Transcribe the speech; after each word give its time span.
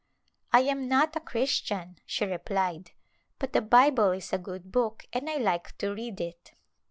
"I 0.51 0.61
am 0.61 0.87
not 0.89 1.15
a 1.15 1.19
Christian," 1.19 1.99
she 2.07 2.25
replied, 2.25 2.89
"but 3.37 3.53
the 3.53 3.61
Bible 3.61 4.13
is 4.13 4.33
a 4.33 4.39
good 4.39 4.71
book 4.71 5.05
and 5.13 5.29
I 5.29 5.35
like 5.37 5.77
to 5.77 5.93
read 5.93 6.19
it." 6.19 6.53